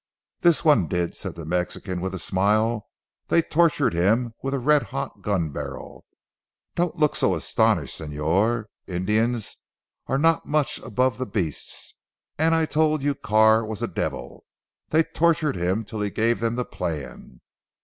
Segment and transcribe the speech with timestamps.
[0.39, 2.89] "This one did," said the Mexican with a smile,
[3.27, 6.07] "they tortured him with a red hot gun barrel.
[6.73, 8.65] Don't look so astonished Señor.
[8.87, 9.57] Indians
[10.07, 11.93] are not much above the beasts,
[12.39, 14.43] and I told you Carr was a devil.
[14.89, 17.39] They tortured him till he gave them the plan.